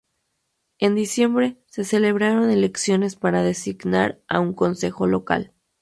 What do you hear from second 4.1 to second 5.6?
a un consejo local.